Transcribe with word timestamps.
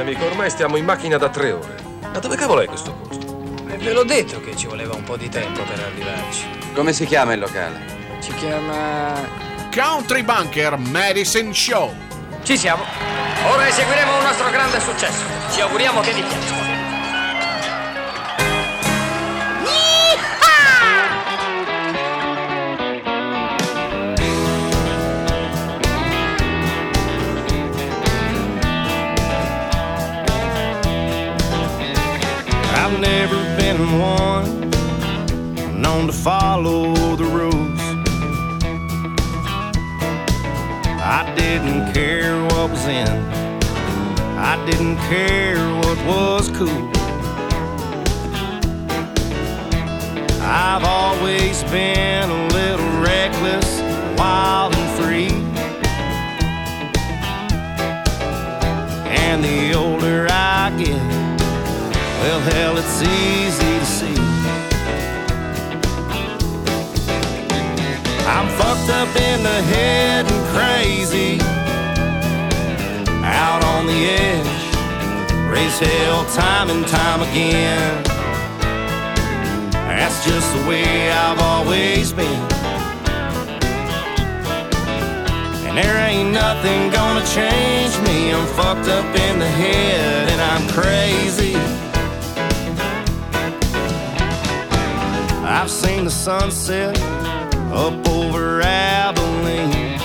Senti, 0.00 0.14
amico, 0.14 0.30
ormai 0.30 0.48
stiamo 0.48 0.76
in 0.78 0.84
macchina 0.86 1.18
da 1.18 1.28
tre 1.28 1.52
ore. 1.52 1.74
Ma 2.00 2.18
dove 2.20 2.34
cavolo 2.34 2.62
è 2.62 2.66
questo 2.66 2.92
posto? 2.92 3.42
E 3.68 3.76
ve 3.76 3.92
l'ho 3.92 4.04
detto 4.04 4.40
che 4.40 4.56
ci 4.56 4.66
voleva 4.66 4.94
un 4.94 5.02
po' 5.02 5.18
di 5.18 5.28
tempo 5.28 5.62
per 5.62 5.78
arrivarci. 5.78 6.46
Come 6.74 6.94
si 6.94 7.04
chiama 7.04 7.34
il 7.34 7.40
locale? 7.40 7.84
Si 8.20 8.32
chiama... 8.34 9.12
Country 9.70 10.22
Bunker 10.22 10.78
Medicine 10.78 11.52
Show. 11.52 11.94
Ci 12.42 12.56
siamo. 12.56 12.82
Ora 13.46 13.68
eseguiremo 13.68 14.16
un 14.16 14.22
nostro 14.22 14.48
grande 14.50 14.80
successo. 14.80 15.22
Ci 15.52 15.60
auguriamo 15.60 16.00
che 16.00 16.12
vi 16.14 16.22
piaccia. 16.22 16.59
To 36.06 36.12
follow 36.12 36.94
the 37.16 37.24
rules. 37.24 37.80
I 41.02 41.34
didn't 41.36 41.92
care 41.92 42.42
what 42.44 42.70
was 42.70 42.86
in, 42.86 43.08
I 44.38 44.64
didn't 44.66 44.96
care 45.08 45.58
what 45.80 45.98
was 46.06 46.48
cool. 46.50 46.90
I've 50.42 50.84
always 50.84 51.64
been 51.64 52.30
a 52.30 52.48
little 52.48 53.02
reckless, 53.02 53.80
wild 54.18 54.74
and 54.74 54.98
free. 54.98 55.34
And 59.08 59.42
the 59.42 59.74
older 59.74 60.28
I 60.30 60.70
get, 60.78 61.02
well, 62.20 62.40
hell, 62.40 62.76
it's 62.78 63.02
easy 63.02 63.78
to 63.78 63.86
see. 63.86 64.69
I'm 68.32 68.48
fucked 68.60 68.90
up 68.90 69.14
in 69.16 69.42
the 69.42 69.60
head 69.74 70.30
and 70.30 70.42
crazy. 70.54 71.40
Out 73.24 73.64
on 73.64 73.86
the 73.86 74.00
edge, 74.26 74.64
raise 75.50 75.78
hell 75.78 76.24
time 76.26 76.70
and 76.70 76.86
time 76.86 77.22
again. 77.22 78.04
That's 79.72 80.24
just 80.24 80.48
the 80.54 80.68
way 80.68 81.10
I've 81.10 81.40
always 81.40 82.12
been. 82.12 82.42
And 85.66 85.76
there 85.76 85.96
ain't 86.08 86.32
nothing 86.32 86.90
gonna 86.90 87.26
change 87.26 87.94
me. 88.06 88.32
I'm 88.32 88.46
fucked 88.54 88.88
up 88.88 89.06
in 89.26 89.38
the 89.40 89.52
head 89.62 90.28
and 90.28 90.40
I'm 90.40 90.68
crazy. 90.68 91.56
I've 95.44 95.70
seen 95.70 96.04
the 96.04 96.10
sunset 96.10 96.96
up 97.72 98.08
over 98.08 98.60
Abilene. 98.62 99.98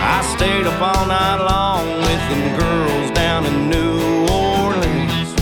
I 0.00 0.34
stayed 0.34 0.66
up 0.66 0.80
all 0.80 1.06
night 1.06 1.44
long 1.44 1.86
with 1.98 2.22
them 2.30 2.58
girls 2.58 3.10
down 3.10 3.44
in 3.44 3.68
New 3.68 4.26
Orleans. 4.32 5.34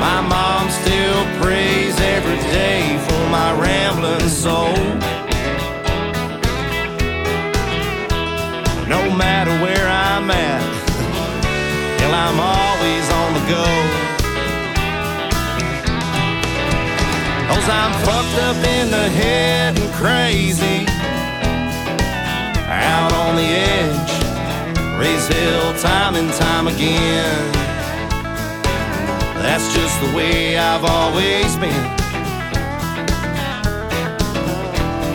My 0.00 0.20
mom 0.22 0.70
still 0.70 1.24
prays 1.42 2.00
every 2.00 2.38
day 2.50 2.98
for 3.06 3.28
my 3.28 3.52
rambling 3.60 4.28
soul. 4.30 4.76
No 8.88 9.14
matter 9.14 9.52
where 9.62 9.86
I'm 9.86 10.30
at, 10.30 10.62
Hell, 12.00 12.14
I'm 12.14 12.40
always 12.40 13.10
on 13.10 13.34
the 13.34 13.48
go. 13.50 14.05
Cause 17.56 17.70
I'm 17.70 17.92
fucked 18.04 18.38
up 18.42 18.56
in 18.76 18.90
the 18.90 19.08
head 19.08 19.78
and 19.80 19.92
crazy. 19.94 20.84
Out 22.68 23.12
on 23.14 23.34
the 23.34 23.48
edge, 23.48 25.00
raise 25.00 25.26
hell 25.26 25.72
time 25.80 26.16
and 26.16 26.30
time 26.34 26.68
again. 26.68 27.52
That's 29.40 29.72
just 29.74 29.98
the 30.02 30.14
way 30.14 30.58
I've 30.58 30.84
always 30.84 31.56
been. 31.56 31.86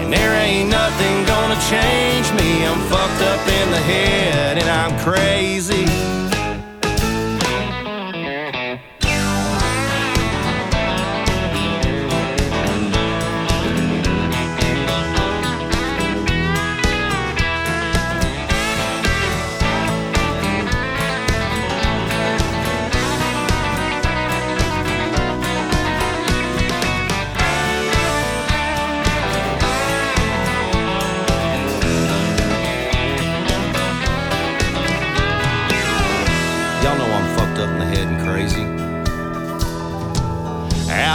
And 0.01 0.11
there 0.11 0.33
ain't 0.33 0.69
nothing 0.69 1.25
gonna 1.25 1.59
change 1.69 2.33
me. 2.33 2.65
I'm 2.65 2.81
fucked 2.89 3.21
up 3.21 3.47
in 3.47 3.69
the 3.69 3.83
head 3.93 4.57
and 4.57 4.67
I'm 4.67 4.97
crazy. 5.05 5.85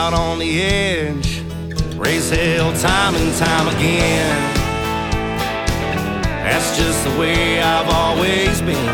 Out 0.06 0.14
on 0.14 0.38
the 0.38 0.62
edge, 0.62 1.42
raise 1.96 2.30
hell 2.30 2.72
time 2.74 3.16
and 3.16 3.34
time 3.34 3.66
again. 3.74 4.38
That's 6.46 6.78
just 6.78 7.02
the 7.02 7.18
way 7.18 7.60
I've 7.60 7.88
always 7.88 8.60
been. 8.60 8.88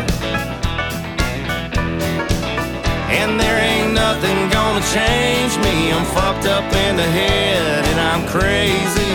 And 3.13 3.39
there 3.39 3.59
ain't 3.61 3.93
nothing 3.93 4.49
gonna 4.49 4.83
change 4.89 5.55
me. 5.61 5.91
I'm 5.91 6.03
fucked 6.17 6.47
up 6.47 6.65
in 6.87 6.95
the 6.97 7.09
head 7.19 7.85
and 7.91 7.99
I'm 8.09 8.25
crazy. 8.27 9.13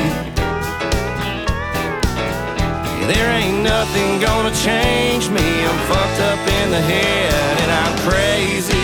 There 3.12 3.28
ain't 3.40 3.64
nothing 3.64 4.20
gonna 4.20 4.54
change 4.54 5.30
me. 5.30 5.64
I'm 5.66 5.80
fucked 5.90 6.20
up 6.30 6.42
in 6.62 6.70
the 6.70 6.80
head 6.80 7.58
and 7.62 7.70
I'm 7.72 7.98
crazy. 8.08 8.77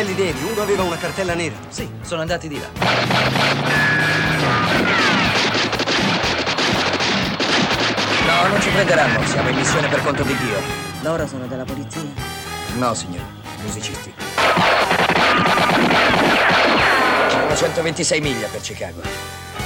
Neri, 0.00 0.14
cappelli 0.14 0.14
neri? 0.14 0.42
Uno 0.50 0.62
aveva 0.62 0.82
una 0.82 0.96
cartella 0.96 1.34
nera. 1.34 1.54
Sì, 1.68 1.88
sono 2.02 2.20
andati 2.20 2.48
di 2.48 2.58
là. 2.58 2.68
No, 8.26 8.48
non 8.48 8.60
ci 8.60 8.70
prenderanno. 8.70 9.26
Siamo 9.26 9.48
in 9.48 9.56
missione 9.56 9.88
per 9.88 10.02
conto 10.02 10.22
di 10.22 10.36
Dio. 10.36 10.60
Loro 11.02 11.26
sono 11.26 11.46
della 11.46 11.64
polizia? 11.64 12.02
No, 12.76 12.94
signore. 12.94 13.38
Musicisti. 13.62 14.14
Sono 17.28 17.56
126 17.56 18.20
miglia 18.20 18.48
per 18.48 18.60
Chicago. 18.60 19.02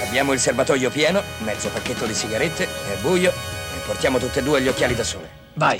Abbiamo 0.06 0.32
il 0.32 0.38
serbatoio 0.38 0.90
pieno, 0.90 1.22
mezzo 1.38 1.68
pacchetto 1.68 2.06
di 2.06 2.14
sigarette, 2.14 2.64
è 2.64 2.96
buio 3.00 3.30
e 3.30 3.78
portiamo 3.84 4.18
tutte 4.18 4.40
e 4.40 4.42
due 4.42 4.60
gli 4.60 4.68
occhiali 4.68 4.94
da 4.94 5.04
sole. 5.04 5.28
Vai. 5.54 5.78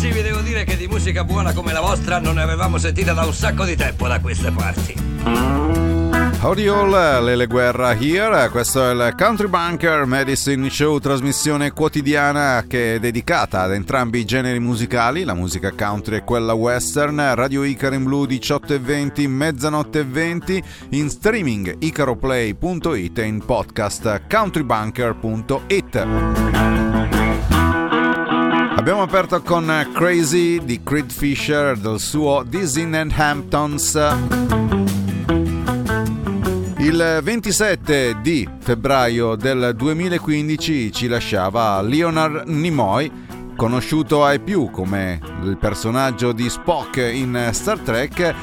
Ragazzi, 0.00 0.18
vi 0.18 0.26
devo 0.26 0.40
dire 0.40 0.64
che 0.64 0.78
di 0.78 0.86
musica 0.86 1.24
buona 1.24 1.52
come 1.52 1.74
la 1.74 1.82
vostra 1.82 2.18
non 2.20 2.36
ne 2.36 2.42
avevamo 2.42 2.78
sentita 2.78 3.12
da 3.12 3.26
un 3.26 3.34
sacco 3.34 3.66
di 3.66 3.76
tempo 3.76 4.08
da 4.08 4.18
queste 4.18 4.50
parti. 4.50 4.94
Howdy 6.40 6.68
all, 6.68 7.22
Lele 7.22 7.46
Guerra 7.46 7.92
here, 7.92 8.48
questo 8.48 8.88
è 8.88 8.92
il 8.92 9.14
Country 9.14 9.48
Bunker 9.48 10.06
Medicine 10.06 10.70
Show, 10.70 10.98
trasmissione 11.00 11.72
quotidiana 11.72 12.64
che 12.66 12.94
è 12.94 12.98
dedicata 12.98 13.60
ad 13.60 13.74
entrambi 13.74 14.20
i 14.20 14.24
generi 14.24 14.58
musicali, 14.58 15.24
la 15.24 15.34
musica 15.34 15.70
country 15.70 16.16
e 16.16 16.24
quella 16.24 16.54
western, 16.54 17.34
Radio 17.34 17.62
Icaro 17.62 17.94
in 17.94 18.04
Blu 18.04 18.24
18 18.24 18.72
e 18.72 18.78
20, 18.78 19.28
mezzanotte 19.28 19.98
e 19.98 20.04
20, 20.04 20.62
in 20.90 21.10
streaming 21.10 21.76
icaroplay.it 21.78 23.18
e 23.18 23.22
in 23.22 23.44
podcast 23.44 24.22
countrybunker.it. 24.26 27.19
Abbiamo 28.80 29.02
aperto 29.02 29.42
con 29.42 29.90
Crazy 29.92 30.64
di 30.64 30.82
Creed 30.82 31.12
Fisher 31.12 31.76
del 31.76 32.00
suo 32.00 32.42
in 32.50 32.94
and 32.94 33.12
Hamptons. 33.14 33.94
Il 36.78 37.20
27 37.22 38.20
di 38.22 38.48
febbraio 38.58 39.34
del 39.34 39.74
2015 39.76 40.90
ci 40.92 41.08
lasciava 41.08 41.82
Leonard 41.82 42.48
Nimoy, 42.48 43.12
conosciuto 43.54 44.24
ai 44.24 44.40
più 44.40 44.70
come 44.70 45.20
il 45.42 45.58
personaggio 45.58 46.32
di 46.32 46.48
Spock 46.48 46.96
in 46.96 47.50
Star 47.52 47.78
Trek. 47.80 48.34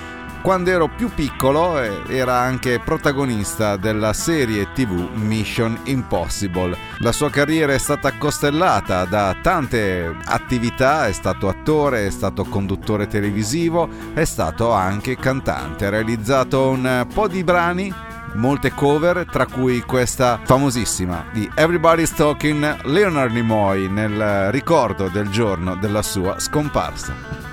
Quando 0.42 0.69
ero 0.69 0.88
più 0.88 1.10
piccolo 1.13 1.78
era 1.78 2.39
anche 2.39 2.80
protagonista 2.80 3.75
della 3.75 4.13
serie 4.13 4.72
TV 4.72 5.10
Mission 5.16 5.78
Impossible. 5.84 6.78
La 7.00 7.12
sua 7.12 7.30
carriera 7.30 7.74
è 7.74 7.78
stata 7.78 8.13
costellata 8.18 9.04
da 9.04 9.36
tante 9.42 10.16
attività, 10.24 11.07
è 11.07 11.12
stato 11.12 11.50
attore, 11.50 12.07
è 12.07 12.10
stato 12.12 12.45
conduttore 12.45 13.07
televisivo, 13.07 13.89
è 14.13 14.24
stato 14.24 14.72
anche 14.72 15.18
cantante. 15.18 15.86
Ha 15.86 15.89
realizzato 15.89 16.69
un 16.69 17.06
po' 17.13 17.28
di 17.28 17.44
brani 17.44 17.94
molte 18.36 18.72
cover, 18.72 19.25
tra 19.30 19.48
cui 19.48 19.81
questa 19.81 20.39
famosissima 20.44 21.25
di 21.34 21.50
Everybody's 21.56 22.13
Talking 22.13 22.84
Leonard 22.84 23.34
Nimoy 23.34 23.89
nel 23.89 24.51
ricordo 24.51 25.10
del 25.10 25.28
giorno 25.30 25.75
della 25.75 26.01
sua 26.01 26.39
scomparsa. 26.39 27.47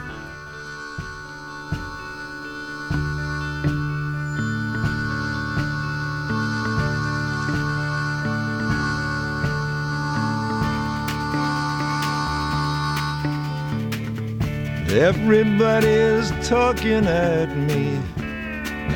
Everybody's 14.94 16.30
talking 16.48 17.04
at 17.04 17.48
me. 17.56 17.98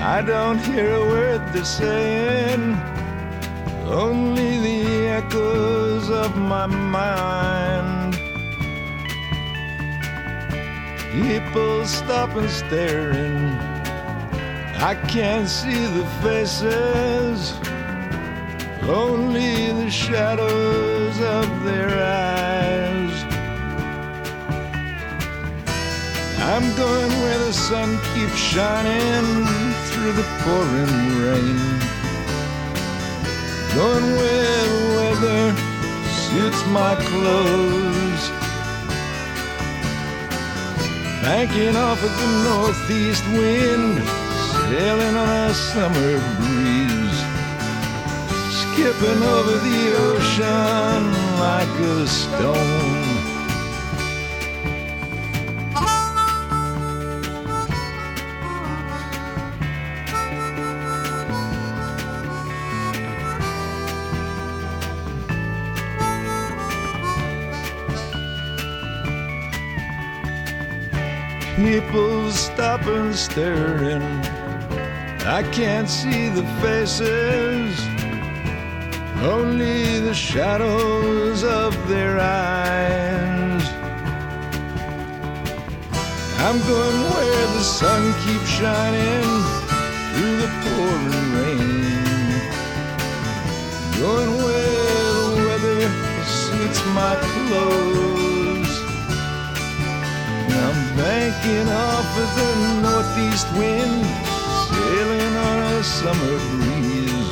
I 0.00 0.23
don't 0.25 0.59
hear 0.59 0.95
a 0.95 1.00
word 1.00 1.53
they're 1.53 1.65
saying, 1.65 2.77
only 3.85 4.61
the 4.61 5.09
echoes 5.09 6.09
of 6.09 6.37
my 6.37 6.67
mind. 6.67 8.15
People 11.11 11.85
stop 11.85 12.31
and 12.37 12.49
staring. 12.49 13.49
I 14.81 14.95
can't 15.09 15.49
see 15.49 15.85
the 15.85 16.06
faces, 16.23 17.55
only 18.89 19.73
the 19.73 19.91
shadows 19.91 21.21
of 21.21 21.65
their 21.65 21.89
eyes. 21.89 22.48
I'm 26.50 26.75
going 26.77 27.11
where 27.21 27.39
the 27.41 27.53
sun 27.53 27.99
keeps 28.15 28.35
shining 28.35 29.45
through 29.89 30.12
the 30.12 30.27
pouring 30.41 30.95
rain. 31.21 31.59
Going 33.75 34.17
where 34.17 34.65
the 34.73 34.85
weather 34.97 35.45
suits 36.25 36.65
my 36.69 36.95
clothes. 37.11 38.23
Banking 41.21 41.77
off 41.77 42.03
of 42.03 42.12
the 42.17 42.31
northeast 42.49 43.25
wind, 43.37 44.03
sailing 44.71 45.17
on 45.17 45.50
a 45.50 45.53
summer 45.53 46.15
breeze. 46.41 47.21
Skipping 48.61 49.23
over 49.23 49.56
the 49.69 49.83
ocean 50.09 51.12
like 51.39 51.75
a 51.79 52.06
stone. 52.06 53.07
People 71.58 72.31
stop 72.31 72.87
and 72.87 73.12
staring. 73.12 74.00
I 75.26 75.43
can't 75.50 75.88
see 75.90 76.28
the 76.28 76.44
faces, 76.62 77.76
only 79.25 79.99
the 79.99 80.14
shadows 80.14 81.43
of 81.43 81.75
their 81.88 82.20
eyes. 82.20 83.64
I'm 86.38 86.58
going 86.60 87.00
where 87.10 87.46
the 87.58 87.64
sun 87.64 88.14
keeps 88.22 88.49
shining 88.49 89.28
through 90.14 90.37
the 90.37 90.50
pouring 90.62 91.32
rain. 91.38 91.82
Going 93.99 94.32
where 94.44 95.12
the 95.19 95.31
weather 95.44 95.81
suits 96.25 96.81
my 96.94 97.16
clothes. 97.16 98.08
I'm 100.61 100.88
banking 100.99 101.69
off 101.69 102.11
of 102.23 102.31
the 102.41 102.53
northeast 102.83 103.47
wind, 103.55 104.05
sailing 104.69 105.35
on 105.49 105.59
a 105.79 105.85
summer 105.85 106.37
breeze, 106.50 107.31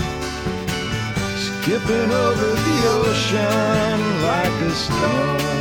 skipping 1.45 2.11
over 2.27 2.49
the 2.67 2.79
ocean 2.99 3.99
like 4.31 4.57
a 4.63 4.75
stone. 4.85 5.57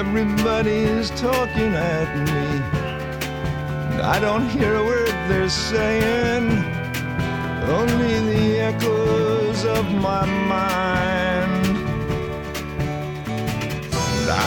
Everybody 0.00 0.78
is 0.98 1.10
talking 1.10 1.74
at 1.74 2.08
me, 2.26 2.46
and 3.92 4.00
I 4.00 4.18
don't 4.18 4.48
hear 4.48 4.76
a 4.76 4.84
word 4.84 5.14
they're 5.28 5.50
saying, 5.50 6.48
only 7.68 8.14
the 8.32 8.60
echoes 8.60 9.66
of 9.66 9.84
my 9.92 10.24
mind. 10.24 11.59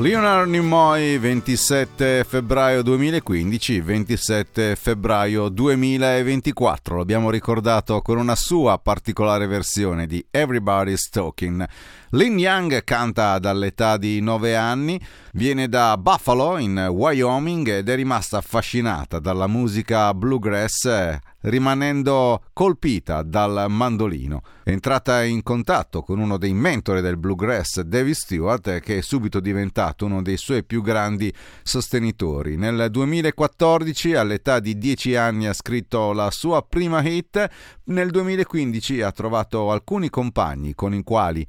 Leonard 0.00 0.48
Nimoy 0.48 1.18
27 1.18 2.24
febbraio 2.24 2.82
2015 2.82 3.80
27 3.80 4.76
febbraio 4.76 5.48
2024 5.48 6.96
l'abbiamo 6.98 7.30
ricordato 7.30 8.02
con 8.02 8.18
una 8.18 8.34
sua 8.34 8.78
particolare 8.78 9.46
versione 9.46 10.06
di 10.06 10.24
Everybody's 10.30 11.08
Talking 11.08 11.66
Lin 12.10 12.38
Young 12.38 12.84
canta 12.84 13.38
dall'età 13.38 13.96
di 13.96 14.20
9 14.20 14.56
anni 14.56 15.00
viene 15.32 15.68
da 15.68 15.96
Buffalo 15.98 16.58
in 16.58 16.78
Wyoming 16.90 17.68
ed 17.68 17.88
è 17.88 17.94
rimasta 17.96 18.38
affascinata 18.38 19.18
dalla 19.18 19.46
musica 19.46 20.14
bluegrass 20.14 21.18
rimanendo 21.44 22.42
colpita 22.52 23.22
dal 23.22 23.66
mandolino. 23.68 24.42
È 24.62 24.70
entrata 24.70 25.22
in 25.22 25.42
contatto 25.42 26.02
con 26.02 26.18
uno 26.18 26.38
dei 26.38 26.54
mentori 26.54 27.00
del 27.00 27.18
bluegrass, 27.18 27.80
David 27.80 28.14
Stewart, 28.14 28.80
che 28.80 28.98
è 28.98 29.00
subito 29.02 29.40
diventato 29.40 30.06
uno 30.06 30.22
dei 30.22 30.36
suoi 30.36 30.64
più 30.64 30.82
grandi 30.82 31.32
sostenitori. 31.62 32.56
Nel 32.56 32.88
2014, 32.90 34.14
all'età 34.14 34.60
di 34.60 34.78
10 34.78 35.16
anni, 35.16 35.46
ha 35.46 35.52
scritto 35.52 36.12
la 36.12 36.30
sua 36.30 36.62
prima 36.62 37.02
hit. 37.02 37.46
Nel 37.84 38.10
2015 38.10 39.02
ha 39.02 39.12
trovato 39.12 39.70
alcuni 39.70 40.08
compagni 40.08 40.74
con 40.74 40.94
i 40.94 41.02
quali 41.02 41.46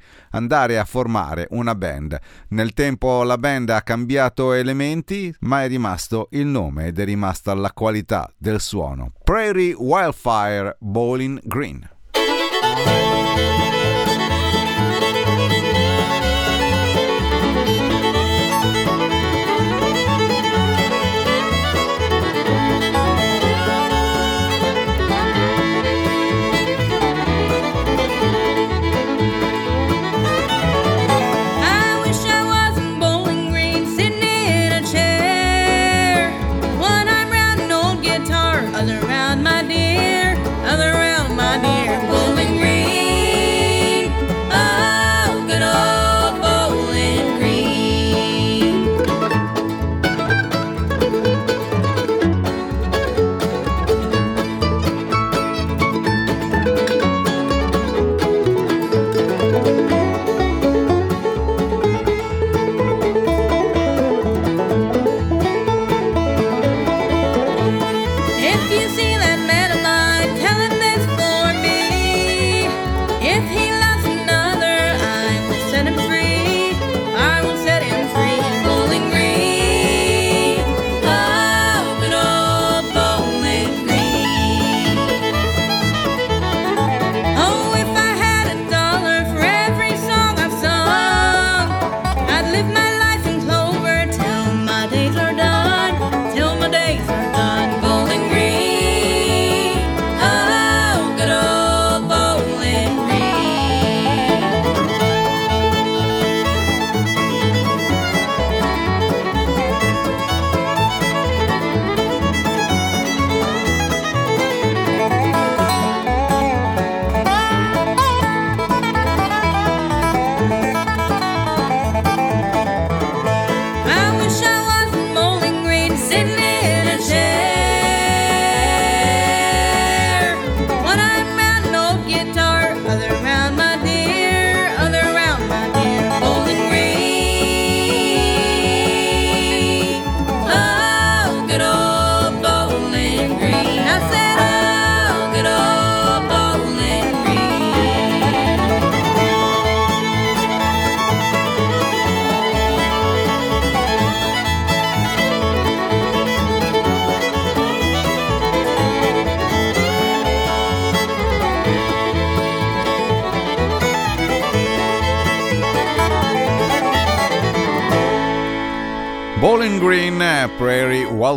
andare 0.56 0.80
a 0.80 0.86
formare 0.86 1.48
una 1.52 1.76
band. 1.76 2.18
Nel 2.50 2.74
tempo 2.74 3.24
la 3.24 3.38
band 3.38 3.70
ha 3.70 3.82
cambiato 3.82 4.54
elementi, 4.54 5.36
ma 5.42 5.64
è 5.64 5.68
rimasto 5.68 6.30
il 6.32 6.46
nome 6.46 6.88
ed 6.88 7.00
è 7.00 7.04
rimasta 7.04 7.54
la 7.54 7.72
qualità 7.72 8.32
del 8.38 8.62
suono. 8.62 9.12
Prairie 9.24 9.74
Wildfire 9.74 10.78
Bowling 10.80 11.42
Green. 11.44 11.95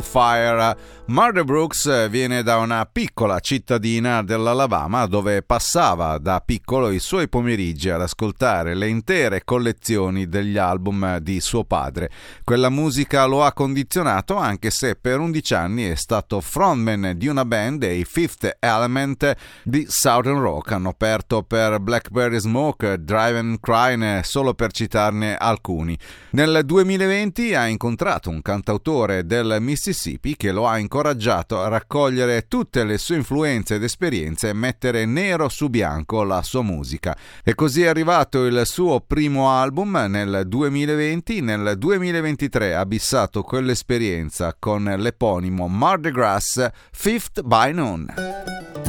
Prairie 0.02 0.54
Wildfire. 0.54 0.58
Uh, 0.58 0.74
Murder 1.10 1.42
Brooks 1.42 2.10
viene 2.10 2.42
da 2.42 2.58
una 2.58 2.84
piccola 2.84 3.40
cittadina 3.40 4.22
dell'Alabama 4.22 5.06
dove 5.06 5.42
passava 5.42 6.18
da 6.18 6.42
piccolo 6.44 6.90
i 6.90 6.98
suoi 6.98 7.30
pomeriggi 7.30 7.88
ad 7.88 8.02
ascoltare 8.02 8.74
le 8.74 8.88
intere 8.88 9.42
collezioni 9.42 10.28
degli 10.28 10.58
album 10.58 11.16
di 11.20 11.40
suo 11.40 11.64
padre. 11.64 12.10
Quella 12.44 12.68
musica 12.68 13.24
lo 13.24 13.42
ha 13.42 13.54
condizionato 13.54 14.36
anche 14.36 14.68
se 14.68 14.96
per 14.96 15.18
11 15.18 15.54
anni 15.54 15.84
è 15.84 15.94
stato 15.94 16.42
frontman 16.42 17.14
di 17.16 17.26
una 17.26 17.46
band, 17.46 17.84
i 17.84 18.04
Fifth 18.04 18.58
Element 18.58 19.34
di 19.62 19.86
Southern 19.88 20.40
Rock. 20.40 20.72
Hanno 20.72 20.90
aperto 20.90 21.42
per 21.42 21.80
Blackberry 21.80 22.38
Smoke, 22.38 23.02
Drive 23.02 23.38
and 23.38 23.60
Crying, 23.60 24.20
solo 24.20 24.52
per 24.52 24.72
citarne 24.72 25.36
alcuni. 25.38 25.98
Nel 26.32 26.60
2020 26.66 27.54
ha 27.54 27.66
incontrato 27.66 28.28
un 28.28 28.42
cantautore 28.42 29.24
del 29.24 29.56
Mississippi 29.60 30.36
che 30.36 30.52
lo 30.52 30.68
ha 30.68 30.76
incontrato 30.76 30.96
incoraggiato 30.98 31.60
a 31.62 31.68
raccogliere 31.68 32.48
tutte 32.48 32.82
le 32.82 32.98
sue 32.98 33.16
influenze 33.16 33.76
ed 33.76 33.84
esperienze 33.84 34.48
e 34.48 34.52
mettere 34.52 35.06
nero 35.06 35.48
su 35.48 35.68
bianco 35.68 36.24
la 36.24 36.42
sua 36.42 36.62
musica. 36.62 37.16
E 37.44 37.54
così 37.54 37.82
è 37.82 37.86
arrivato 37.86 38.44
il 38.44 38.62
suo 38.64 39.00
primo 39.00 39.48
album 39.50 40.06
nel 40.08 40.42
2020, 40.46 41.40
nel 41.40 41.74
2023 41.78 42.74
ha 42.74 42.84
bissato 42.84 43.42
quell'esperienza 43.42 44.56
con 44.58 44.82
l'eponimo 44.84 45.68
Mardi 45.68 46.10
Gras 46.10 46.68
Fifth 46.90 47.42
by 47.42 47.72
Noon. 47.72 48.87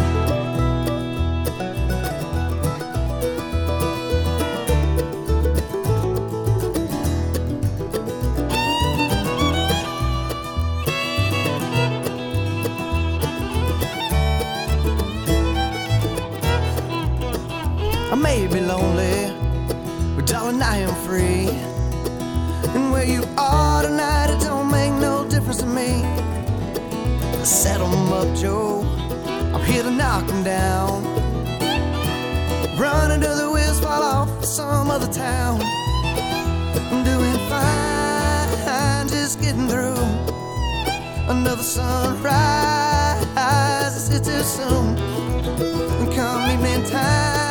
May 18.49 18.59
be 18.59 18.65
lonely, 18.65 19.33
but 20.15 20.25
darling, 20.25 20.61
I 20.61 20.77
am 20.77 20.95
free. 21.05 21.49
And 22.73 22.91
where 22.91 23.05
you 23.05 23.23
are 23.37 23.83
tonight, 23.83 24.29
it 24.29 24.39
don't 24.41 24.69
make 24.71 24.93
no 24.93 25.25
difference 25.27 25.59
to 25.59 25.65
me. 25.65 26.03
Set 27.43 27.79
'em 27.81 28.13
up, 28.13 28.27
Joe. 28.35 28.85
I'm 29.53 29.63
here 29.63 29.83
to 29.83 29.91
knock 29.91 30.27
'em 30.29 30.43
down. 30.43 31.03
Run 32.77 33.11
into 33.11 33.29
the 33.41 33.49
wheels, 33.51 33.79
fall 33.79 34.03
off 34.03 34.29
some 34.45 34.89
other 34.89 35.11
town. 35.11 35.61
I'm 36.91 37.03
doing 37.03 37.39
fine, 37.49 39.07
just 39.07 39.41
getting 39.41 39.67
through. 39.67 40.01
Another 41.27 41.63
sunrise, 41.63 43.21
it's 44.09 44.27
too 44.27 44.43
soon. 44.43 44.97
Come 46.15 46.41
me 46.63 46.73
in 46.73 46.83
time, 46.83 47.48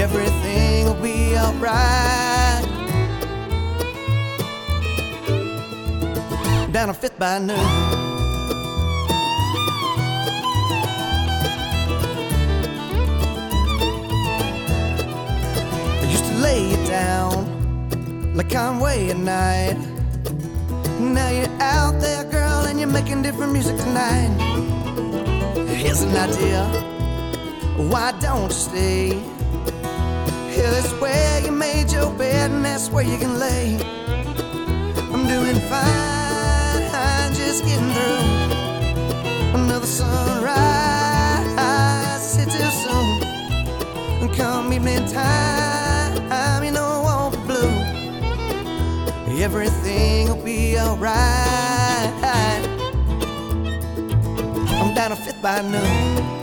Everything 0.00 0.86
will 0.86 0.94
be 0.94 1.36
alright. 1.36 2.64
Down 6.72 6.88
a 6.88 6.94
fifth 6.94 7.18
by 7.18 7.38
noon. 7.38 7.58
I 15.98 16.06
used 16.08 16.24
to 16.24 16.34
lay 16.36 16.70
it 16.70 16.88
down 16.88 18.34
like 18.34 18.48
Conway 18.48 19.10
at 19.10 19.18
night. 19.18 19.76
Now 20.98 21.28
you're 21.28 21.60
out 21.60 22.00
there, 22.00 22.24
girl, 22.24 22.64
and 22.64 22.80
you're 22.80 22.88
making 22.88 23.20
different 23.20 23.52
music 23.52 23.76
tonight. 23.76 24.30
Here's 25.68 26.00
an 26.00 26.16
idea. 26.16 26.64
Why 27.76 28.12
don't 28.18 28.44
you 28.44 28.50
stay? 28.50 29.39
Here 30.60 30.76
is 30.76 30.92
where 31.00 31.40
you 31.40 31.52
made 31.52 31.90
your 31.90 32.12
bed, 32.12 32.50
and 32.50 32.62
that's 32.62 32.90
where 32.90 33.02
you 33.02 33.16
can 33.16 33.38
lay. 33.38 33.78
I'm 35.10 35.26
doing 35.26 35.58
fine, 35.72 36.82
I'm 36.92 37.32
just 37.32 37.64
getting 37.64 37.90
through. 37.94 38.20
Another 39.58 39.86
sunrise, 39.86 40.52
it's 42.36 42.54
too 42.54 42.70
soon. 42.84 43.20
Come 44.34 44.70
evening 44.74 45.06
time, 45.06 46.62
you 46.62 46.72
know 46.72 46.84
I 46.84 47.00
won't 47.08 47.32
be 47.32 47.40
blue. 47.48 47.74
Everything 49.42 50.28
will 50.28 50.44
be 50.44 50.78
alright. 50.78 52.12
I'm 54.78 54.92
down 54.94 55.12
a 55.12 55.16
fifth 55.16 55.40
by 55.40 55.62
noon. 55.62 56.39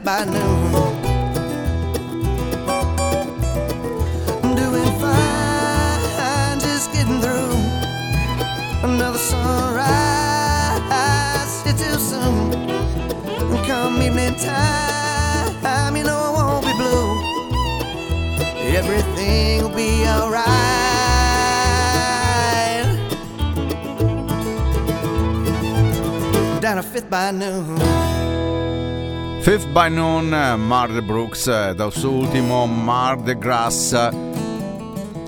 Fifth 0.00 0.06
by 0.06 0.24
noon. 0.24 0.74
I'm 4.42 4.54
doing 4.54 4.92
fine, 4.98 6.58
just 6.60 6.92
getting 6.92 7.20
through. 7.20 7.52
Another 8.82 9.18
sunrise, 9.18 10.80
it's 11.66 11.82
too 11.82 11.98
soon. 11.98 12.52
Come 13.66 14.00
evening 14.00 14.36
time, 14.36 15.96
you 15.96 16.04
know 16.04 16.18
I 16.18 16.30
won't 16.34 16.64
be 16.64 16.72
blue. 16.72 17.10
Everything 18.74 19.62
will 19.62 19.74
be 19.76 20.06
alright. 20.06 20.46
Down 26.62 26.78
a 26.78 26.82
fifth 26.82 27.10
by 27.10 27.32
noon. 27.32 28.09
Fifth 29.40 29.68
by 29.68 29.88
Noon, 29.88 30.28
Marde 30.28 31.02
Brooks, 31.02 31.72
dal 31.72 31.92
suo 31.92 32.10
ultimo 32.10 32.66
Marde 32.66 33.38
Grass. 33.38 34.10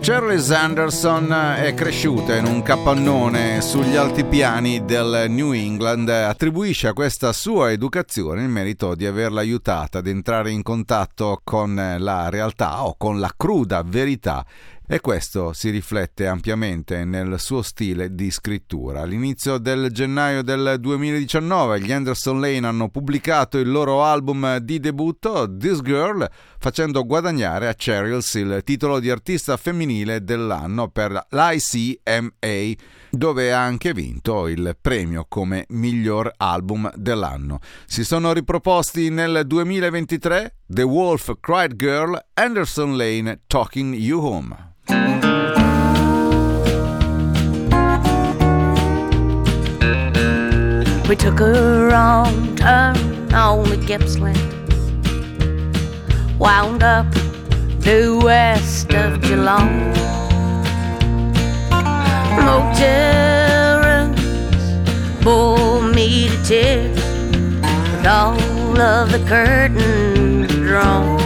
Charles 0.00 0.50
Anderson 0.50 1.32
è 1.32 1.72
cresciuta 1.74 2.36
in 2.36 2.44
un 2.44 2.62
capannone 2.62 3.62
sugli 3.62 3.96
altipiani 3.96 4.84
del 4.84 5.26
New 5.30 5.52
England, 5.52 6.10
attribuisce 6.10 6.88
a 6.88 6.92
questa 6.92 7.32
sua 7.32 7.72
educazione 7.72 8.42
il 8.42 8.48
merito 8.48 8.94
di 8.94 9.06
averla 9.06 9.40
aiutata 9.40 9.98
ad 9.98 10.06
entrare 10.06 10.50
in 10.50 10.62
contatto 10.62 11.40
con 11.42 11.96
la 11.98 12.28
realtà 12.28 12.84
o 12.84 12.96
con 12.98 13.18
la 13.18 13.32
cruda 13.34 13.82
verità 13.82 14.44
e 14.92 15.00
questo 15.00 15.54
si 15.54 15.70
riflette 15.70 16.26
ampiamente 16.26 17.06
nel 17.06 17.40
suo 17.40 17.62
stile 17.62 18.14
di 18.14 18.30
scrittura. 18.30 19.00
All'inizio 19.00 19.56
del 19.56 19.90
gennaio 19.90 20.42
del 20.42 20.76
2019 20.78 21.80
gli 21.80 21.90
Anderson 21.90 22.38
Lane 22.38 22.66
hanno 22.66 22.90
pubblicato 22.90 23.56
il 23.56 23.70
loro 23.70 24.04
album 24.04 24.58
di 24.58 24.80
debutto 24.80 25.48
This 25.56 25.80
Girl, 25.80 26.28
facendo 26.58 27.06
guadagnare 27.06 27.68
a 27.68 27.72
Cheryls 27.72 28.34
il 28.34 28.60
titolo 28.64 29.00
di 29.00 29.08
artista 29.08 29.56
femminile 29.56 30.22
dell'anno 30.22 30.88
per 30.88 31.26
l'ICMA, 31.30 32.74
dove 33.08 33.50
ha 33.50 33.62
anche 33.62 33.94
vinto 33.94 34.46
il 34.46 34.76
premio 34.78 35.24
come 35.26 35.64
miglior 35.70 36.30
album 36.36 36.92
dell'anno. 36.96 37.60
Si 37.86 38.04
sono 38.04 38.34
riproposti 38.34 39.08
nel 39.08 39.44
2023 39.46 40.56
The 40.66 40.82
Wolf 40.82 41.32
Cried 41.40 41.76
Girl, 41.76 42.22
Anderson 42.34 42.94
Lane 42.94 43.40
Talking 43.46 43.94
You 43.94 44.22
Home. 44.22 44.71
We 51.08 51.16
took 51.16 51.40
a 51.40 51.88
wrong 51.90 52.56
turn 52.56 52.96
on 53.34 53.68
the 53.68 53.76
Gippsland, 53.86 54.38
wound 56.38 56.82
up 56.82 57.06
due 57.80 58.20
west 58.22 58.92
of 58.94 59.20
Geelong. 59.20 59.92
Motel 62.44 63.80
rooms 63.84 64.64
bore 65.22 65.82
me 65.82 66.28
to 66.28 66.44
tears 66.44 66.96
with 67.92 68.06
all 68.06 68.80
of 68.80 69.12
the 69.12 69.22
curtains 69.28 70.52
drawn. 70.54 71.18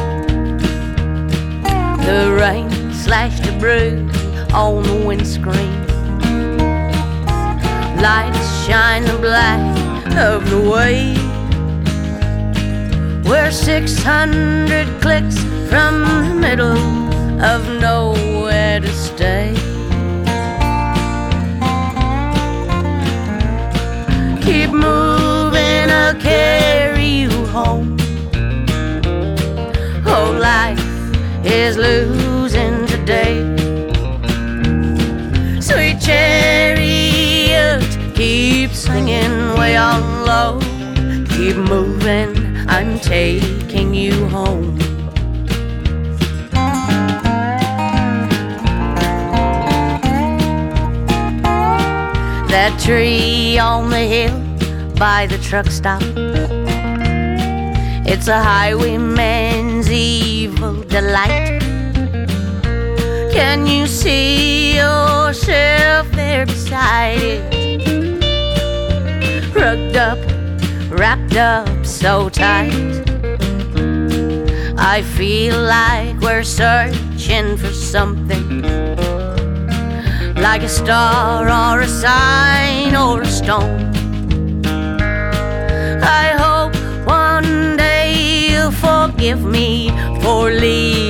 The 2.04 2.36
rain 2.38 2.75
slashed 3.06 3.46
a 3.46 3.52
bruise 3.60 4.10
on 4.52 4.82
the 4.82 5.06
windscreen. 5.06 5.80
Lights 8.02 8.66
shine 8.66 9.04
the 9.04 9.16
black 9.20 9.62
of 10.16 10.50
the 10.50 10.60
way. 10.68 11.14
We're 13.22 13.52
600 13.52 15.00
clicks 15.00 15.38
from 15.70 15.94
the 16.26 16.34
middle 16.34 16.82
of 17.52 17.60
nowhere 17.80 18.80
to 18.80 18.92
stay. 18.92 19.54
Keep 24.42 24.70
moving, 24.70 25.86
I'll 26.00 26.20
carry 26.20 27.06
you 27.22 27.30
home. 27.54 27.96
Oh, 30.04 30.36
life 30.40 30.84
is 31.44 31.76
losing 31.76 32.25
today. 33.06 33.38
Sweet 35.60 36.00
chariot, 36.00 37.86
keep 38.16 38.70
singing 38.70 39.54
way 39.56 39.76
on 39.76 40.24
low. 40.26 40.58
Keep 41.30 41.56
moving, 41.56 42.34
I'm 42.68 42.98
taking 42.98 43.94
you 43.94 44.26
home. 44.28 44.76
That 52.48 52.76
tree 52.84 53.58
on 53.58 53.90
the 53.90 54.04
hill 54.14 54.36
by 54.98 55.26
the 55.26 55.38
truck 55.38 55.66
stop. 55.66 56.02
It's 58.08 58.26
a 58.28 58.42
highwayman's 58.42 59.90
evil 59.90 60.82
delight. 60.82 61.45
Can 63.36 63.66
you 63.66 63.86
see 63.86 64.76
yourself 64.76 66.10
there 66.12 66.46
beside 66.46 67.18
it? 67.20 68.24
Rugged 69.54 69.94
up, 69.94 70.18
wrapped 70.88 71.36
up 71.36 71.84
so 71.84 72.30
tight. 72.30 72.72
I 74.78 75.02
feel 75.02 75.60
like 75.60 76.18
we're 76.20 76.44
searching 76.44 77.58
for 77.58 77.74
something 77.74 78.62
like 80.36 80.62
a 80.62 80.68
star 80.70 81.44
or 81.44 81.82
a 81.82 81.88
sign 81.88 82.96
or 82.96 83.20
a 83.20 83.26
stone. 83.26 83.92
I 86.02 86.28
hope 86.42 86.74
one 87.06 87.76
day 87.76 88.48
you'll 88.48 88.70
forgive 88.72 89.44
me 89.44 89.90
for 90.22 90.50
leaving 90.50 91.05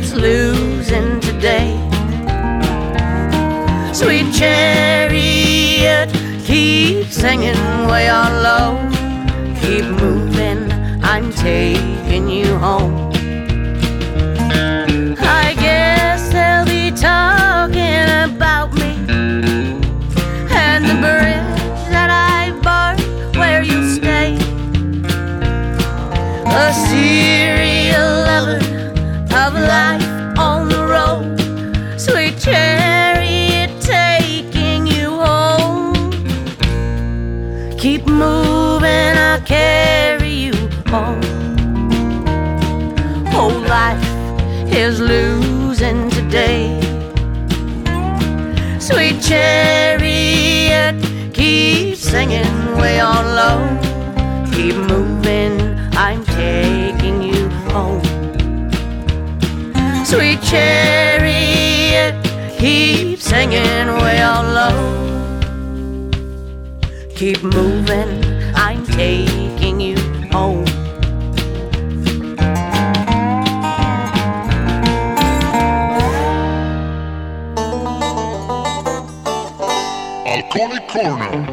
it's 0.00 0.14
losing 0.14 1.18
today. 1.18 1.74
Sweet 3.92 4.32
chariot, 4.32 6.08
keep 6.44 7.06
singing 7.06 7.60
way 7.88 8.08
on 8.08 8.30
low. 8.48 8.70
Keep 9.60 9.86
moving, 10.00 10.70
I'm 11.02 11.32
taking 11.32 12.28
you 12.28 12.56
home. 12.58 13.10
I 15.40 15.56
guess 15.58 16.30
they'll 16.32 16.64
be 16.64 16.96
talking 16.96 17.27
chariot, 49.28 50.96
keep 51.34 51.96
singing 51.96 52.78
way 52.78 52.98
on 52.98 53.24
low. 53.40 53.58
Keep 54.54 54.76
moving, 54.92 55.54
I'm 55.92 56.24
taking 56.24 57.22
you 57.22 57.48
home. 57.72 58.02
Sweet 60.06 60.40
chariot, 60.40 62.14
keep 62.58 63.20
singing 63.20 63.88
way 64.02 64.22
on 64.22 64.44
low. 64.58 64.78
Keep 67.14 67.42
moving, 67.42 68.12
I'm 68.54 68.86
taking 68.86 69.78
you 69.80 69.98
home. 70.32 70.67
Corner. 80.98 81.47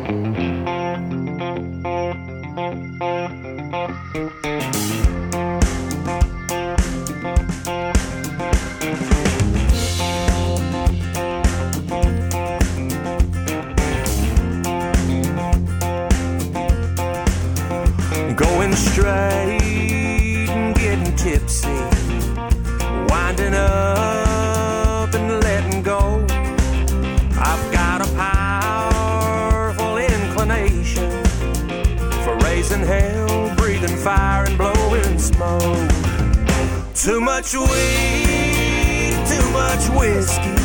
Much 37.45 37.69
weed, 37.69 39.13
too 39.27 39.49
much 39.51 39.87
whiskey. 39.89 40.55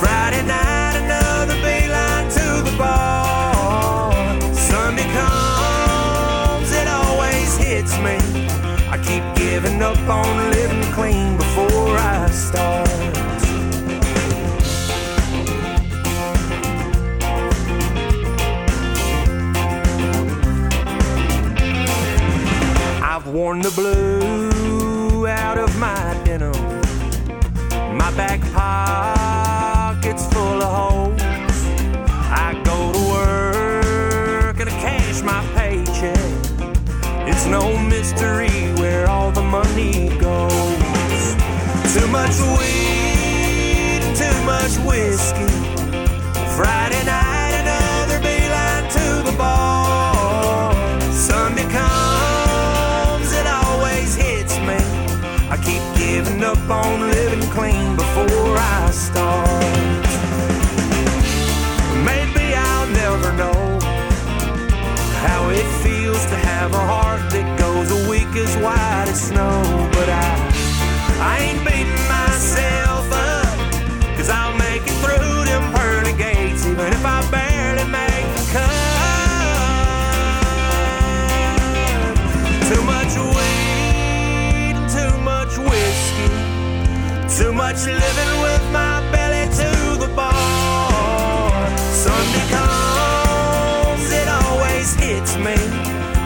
Friday 0.00 0.42
night, 0.46 0.96
another 0.96 1.54
bayline 1.56 2.32
to 2.32 2.70
the 2.70 2.74
bar. 2.78 4.40
Sunday 4.54 5.04
comes, 5.12 6.72
it 6.72 6.88
always 6.88 7.58
hits 7.58 7.92
me. 7.98 8.16
I 8.88 8.96
keep 9.04 9.22
giving 9.36 9.82
up 9.82 9.98
on 10.08 10.50
living 10.50 10.82
clean 10.92 11.36
before 11.36 11.98
I 11.98 12.30
start. 12.30 12.65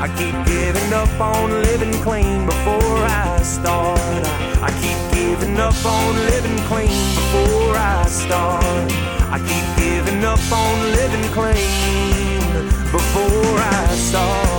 I 0.02 0.08
keep 0.16 0.34
giving 0.46 0.92
up 0.94 1.20
on 1.20 1.50
living 1.50 1.92
clean 2.02 2.46
before 2.46 3.04
I 3.04 3.38
start. 3.42 4.00
I, 4.62 4.70
keep 4.80 4.96
giving 5.14 5.58
up 5.58 5.74
on 5.84 6.14
living 6.32 6.56
clean 6.64 6.88
before 6.88 7.76
I 7.76 8.06
start. 8.08 8.64
I 9.30 9.38
keep 9.46 9.84
giving 9.84 10.24
up 10.24 10.40
on 10.50 10.92
living 10.92 11.30
clean 11.36 12.40
before 12.90 13.58
I 13.58 13.94
start. 13.94 14.49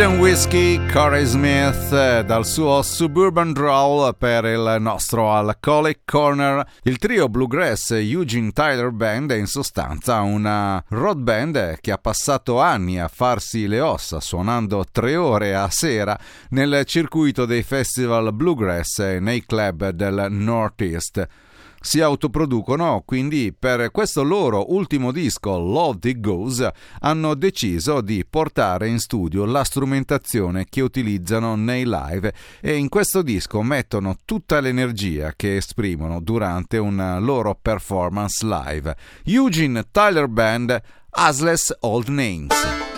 And 0.00 0.20
Whiskey, 0.20 0.80
Corey 0.90 1.26
Smith, 1.26 1.92
eh, 1.92 2.24
dal 2.24 2.46
suo 2.46 2.80
Suburban 2.82 3.52
Drawl 3.52 4.16
per 4.16 4.46
il 4.46 4.76
nostro 4.80 5.30
Alcoholic 5.30 6.00
Corner. 6.06 6.66
Il 6.84 6.96
trio 6.96 7.28
Bluegrass 7.28 7.90
Eugene 7.90 8.52
Tyler 8.52 8.90
Band 8.90 9.32
è 9.32 9.36
in 9.36 9.46
sostanza 9.46 10.20
una 10.22 10.82
road 10.88 11.18
band 11.18 11.78
che 11.80 11.92
ha 11.92 11.98
passato 11.98 12.58
anni 12.58 12.98
a 12.98 13.08
farsi 13.08 13.66
le 13.66 13.80
ossa 13.80 14.18
suonando 14.18 14.84
tre 14.90 15.14
ore 15.14 15.54
a 15.54 15.68
sera 15.70 16.18
nel 16.50 16.84
circuito 16.86 17.44
dei 17.44 17.62
festival 17.62 18.32
Bluegrass 18.32 18.98
e 19.00 19.20
nei 19.20 19.44
club 19.44 19.90
del 19.90 20.28
Northeast 20.30 21.28
si 21.82 22.00
autoproducono, 22.00 23.02
quindi 23.04 23.54
per 23.56 23.90
questo 23.90 24.22
loro 24.22 24.72
ultimo 24.72 25.12
disco, 25.12 25.58
Love 25.58 26.08
It 26.08 26.20
Goes, 26.20 26.68
hanno 27.00 27.34
deciso 27.34 28.00
di 28.00 28.24
portare 28.28 28.88
in 28.88 28.98
studio 28.98 29.44
la 29.44 29.64
strumentazione 29.64 30.66
che 30.68 30.80
utilizzano 30.80 31.56
nei 31.56 31.84
live 31.84 32.32
e 32.60 32.76
in 32.76 32.88
questo 32.88 33.22
disco 33.22 33.62
mettono 33.62 34.16
tutta 34.24 34.60
l'energia 34.60 35.34
che 35.36 35.56
esprimono 35.56 36.20
durante 36.20 36.78
una 36.78 37.18
loro 37.18 37.58
performance 37.60 38.46
live. 38.46 38.96
Eugene 39.24 39.84
Tyler 39.90 40.28
Band, 40.28 40.80
Asless 41.10 41.76
Old 41.80 42.08
Names. 42.08 42.91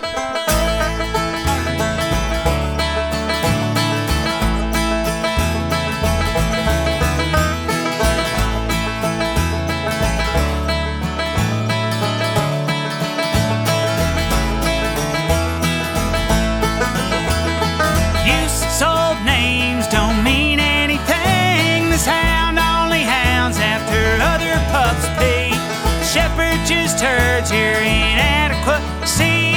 Shepherd 26.97 27.01
just 27.01 27.03
herds 27.03 27.51
your 27.51 27.77
inadequacy. 27.81 29.53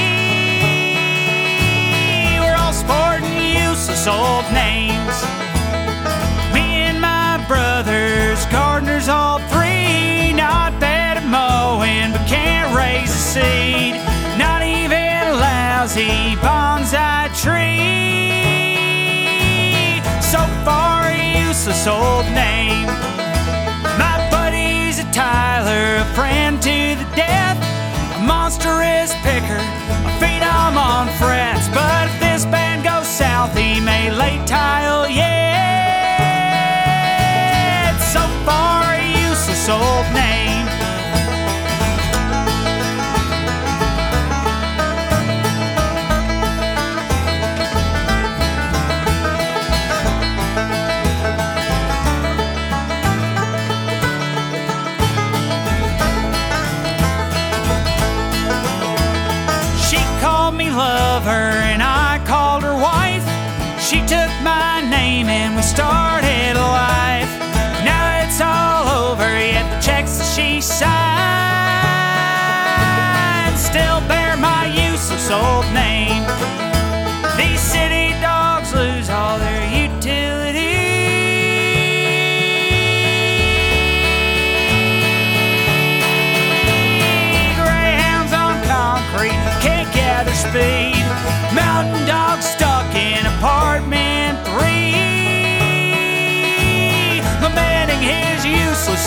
We're 2.41 2.57
all 2.57 2.73
sporting 2.73 3.37
useless 3.37 4.07
old 4.07 4.45
names. 4.53 5.23
Me 6.53 6.83
and 6.89 7.01
my 7.01 7.45
brothers, 7.47 8.45
gardeners 8.47 9.09
all 9.09 9.39
three, 9.51 10.33
not 10.33 10.79
bad 10.81 11.19
at 11.19 11.27
mowing, 11.27 12.13
but 12.13 12.27
can't 12.27 12.75
raise 12.75 13.11
a 13.11 13.15
seed. 13.15 13.95
Not 14.39 14.63
even 14.63 14.93
a 14.93 15.35
lousy 15.35 16.37
bonsai 16.43 17.29
tree. 17.43 17.69
So 20.23 20.39
far, 20.65 21.13
useless 21.13 21.87
old 21.87 22.27
name. 22.33 22.87
My 23.99 24.29
buddy's 24.31 24.99
a 24.99 25.05
Tyler, 25.13 26.03
a 26.03 26.05
friend 26.15 26.48
death, 27.19 27.59
a 28.17 28.21
monstrous 28.23 29.11
picker, 29.27 29.59
a 29.59 30.13
phenom 30.21 30.77
on 30.79 31.09
frets. 31.19 31.69
But 31.71 32.07
if 32.07 32.21
this 32.21 32.45
band 32.45 32.68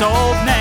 old 0.02 0.46
name. 0.46 0.61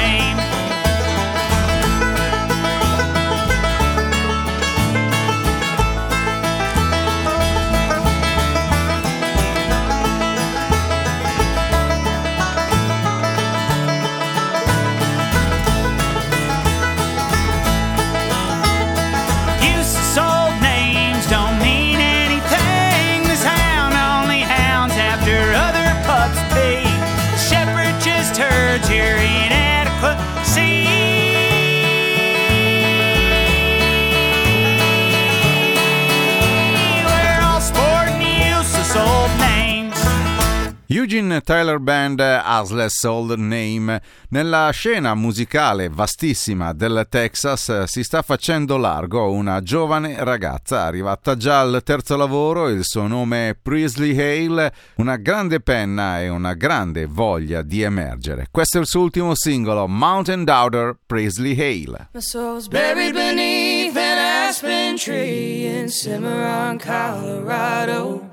Eugene 41.12 41.40
Tyler 41.40 41.80
Band 41.80 42.20
Asless 42.20 43.02
Old 43.02 43.32
Name. 43.36 44.00
Nella 44.28 44.70
scena 44.70 45.16
musicale 45.16 45.88
vastissima 45.88 46.72
del 46.72 47.04
Texas 47.08 47.82
si 47.82 48.04
sta 48.04 48.22
facendo 48.22 48.76
largo 48.76 49.32
una 49.32 49.60
giovane 49.60 50.22
ragazza 50.22 50.84
arrivata 50.84 51.36
già 51.36 51.62
al 51.62 51.80
terzo 51.82 52.14
lavoro, 52.14 52.68
il 52.68 52.84
suo 52.84 53.08
nome 53.08 53.48
è 53.48 53.56
Priestley 53.60 54.16
Hale, 54.16 54.72
una 54.98 55.16
grande 55.16 55.58
penna 55.58 56.20
e 56.20 56.28
una 56.28 56.54
grande 56.54 57.06
voglia 57.06 57.62
di 57.62 57.82
emergere. 57.82 58.46
Questo 58.48 58.78
è 58.78 58.80
il 58.80 58.86
suo 58.86 59.00
ultimo 59.00 59.34
singolo, 59.34 59.88
Mountain 59.88 60.44
Daughter 60.44 60.96
Priestley 61.06 61.58
Hale. 61.58 62.10
My 62.12 62.20
soul's 62.20 62.68
buried 62.68 63.14
beneath 63.14 63.96
an 63.96 64.46
aspen 64.48 64.94
tree 64.94 65.66
in 65.66 65.88
Cimarron, 65.88 66.78
Colorado. 66.78 68.29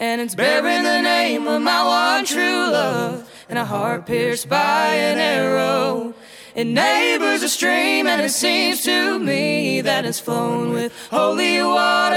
And 0.00 0.20
it's 0.22 0.34
bearing 0.34 0.82
the 0.82 1.02
name 1.02 1.46
of 1.46 1.60
my 1.60 1.84
one 1.84 2.24
true 2.24 2.40
love, 2.40 3.30
and 3.50 3.58
a 3.58 3.66
heart 3.66 4.06
pierced 4.06 4.48
by 4.48 4.86
an 4.94 5.18
arrow. 5.18 6.14
It 6.54 6.64
neighbors 6.64 7.42
a 7.42 7.50
stream, 7.50 8.06
and 8.06 8.22
it 8.22 8.30
seems 8.30 8.82
to 8.84 9.18
me 9.18 9.82
that 9.82 10.06
it's 10.06 10.18
flowing 10.18 10.72
with 10.72 10.94
holy 11.10 11.62
water. 11.62 12.16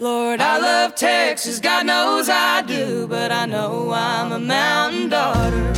Lord, 0.00 0.40
I 0.40 0.58
love 0.58 0.96
Texas, 0.96 1.60
God 1.60 1.86
knows 1.86 2.28
I 2.28 2.62
do, 2.62 3.06
but 3.06 3.30
I 3.30 3.46
know 3.46 3.92
I'm 3.92 4.32
a 4.32 4.40
mountain 4.40 5.08
daughter. 5.08 5.71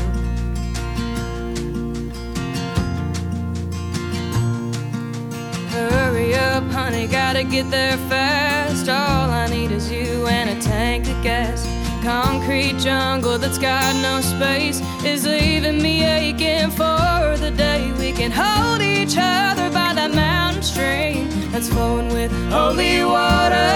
Gotta 7.35 7.51
get 7.51 7.69
there 7.69 7.97
fast. 8.09 8.89
All 8.89 9.29
I 9.29 9.49
need 9.49 9.73
is 9.73 9.91
you 9.91 10.25
and 10.29 10.51
a 10.51 10.63
tank 10.63 11.09
of 11.09 11.21
gas. 11.25 11.67
Concrete 12.01 12.79
jungle 12.79 13.39
that's 13.39 13.59
got 13.59 13.97
no 13.97 14.21
space 14.21 14.81
is 15.05 15.27
leaving 15.27 15.83
me 15.83 16.05
aching 16.05 16.71
for 16.71 17.37
the 17.39 17.53
day 17.57 17.91
we 17.99 18.13
can 18.13 18.31
hold 18.31 18.81
each 18.81 19.17
other 19.19 19.69
by 19.71 19.93
that 19.95 20.13
mountain 20.15 20.63
stream 20.63 21.29
that's 21.51 21.69
flowing 21.69 22.09
with 22.11 22.31
holy 22.53 23.03
water. 23.03 23.71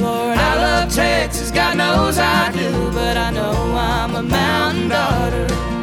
Lord, 0.00 0.38
I 0.38 0.54
love 0.66 0.94
Texas, 0.94 1.50
God 1.50 1.76
knows 1.76 2.18
I 2.18 2.52
do, 2.52 2.92
but 2.92 3.16
I 3.16 3.32
know 3.32 3.52
I'm 3.74 4.14
a 4.14 4.22
mountain 4.22 4.90
daughter. 4.90 5.75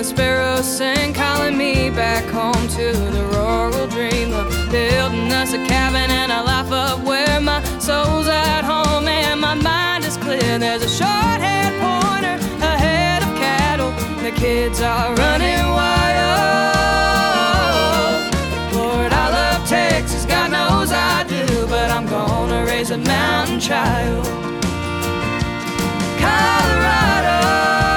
The 0.00 0.04
sparrows 0.04 0.64
sing, 0.64 1.12
calling 1.12 1.58
me 1.58 1.90
back 1.90 2.24
home 2.24 2.66
to 2.68 2.90
the 3.16 3.22
rural 3.34 3.86
dream 3.88 4.32
of 4.32 4.48
building 4.70 5.30
us 5.30 5.52
a 5.52 5.58
cabin 5.66 6.10
and 6.10 6.32
a 6.32 6.42
life 6.42 6.72
up 6.72 7.00
where 7.00 7.38
my 7.38 7.62
soul's 7.78 8.26
at 8.26 8.64
home 8.64 9.06
and 9.06 9.38
my 9.38 9.52
mind 9.52 10.02
is 10.06 10.16
clear. 10.16 10.58
There's 10.58 10.82
a 10.82 10.88
short-haired 10.88 11.74
pointer 11.84 12.38
ahead 12.64 13.22
of 13.22 13.28
cattle. 13.36 13.92
The 14.22 14.30
kids 14.30 14.80
are 14.80 15.14
running 15.16 15.66
wild. 15.68 16.00
Lord, 18.72 19.12
I 19.12 19.28
love 19.28 19.68
Texas, 19.68 20.24
God 20.24 20.50
knows 20.50 20.92
I 20.92 21.24
do, 21.24 21.66
but 21.66 21.90
I'm 21.90 22.06
gonna 22.06 22.64
raise 22.64 22.90
a 22.90 22.96
mountain 22.96 23.60
child. 23.60 24.24
Colorado, 26.24 27.89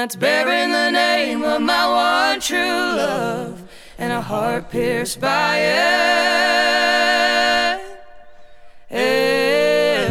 that's 0.00 0.16
bearing 0.16 0.72
the 0.72 0.90
name 0.90 1.42
of 1.42 1.60
my 1.60 2.30
one 2.30 2.40
true 2.40 2.56
love, 2.56 3.62
and 3.98 4.10
a 4.10 4.22
heart 4.22 4.70
pierced 4.70 5.20
by 5.20 5.58
it. 5.58 6.50